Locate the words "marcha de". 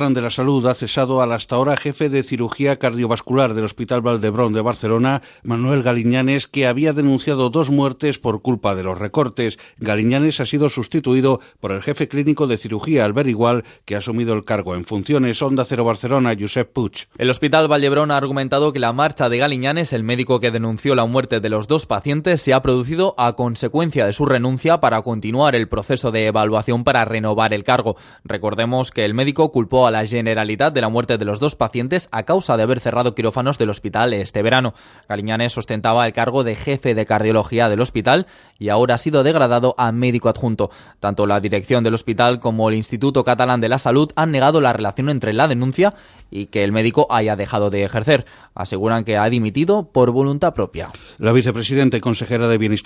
18.94-19.36